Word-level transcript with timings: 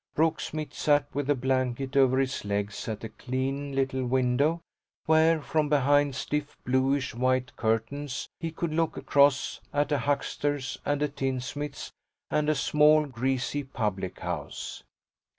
Brooksmith 0.15 0.73
sat 0.73 1.05
with 1.13 1.29
a 1.29 1.35
blanket 1.35 1.95
over 1.95 2.17
his 2.17 2.43
legs 2.43 2.87
at 2.87 3.03
a 3.03 3.09
clean 3.09 3.75
little 3.75 4.03
window 4.03 4.61
where, 5.05 5.39
from 5.43 5.69
behind 5.69 6.15
stiff 6.15 6.57
bluish 6.65 7.13
white 7.13 7.55
curtains, 7.55 8.27
he 8.39 8.49
could 8.49 8.73
look 8.73 8.97
across 8.97 9.61
at 9.71 9.91
a 9.91 9.99
huckster's 9.99 10.79
and 10.85 11.03
a 11.03 11.07
tinsmith's 11.07 11.91
and 12.31 12.49
a 12.49 12.55
small 12.55 13.05
greasy 13.05 13.63
public 13.63 14.21
house. 14.21 14.81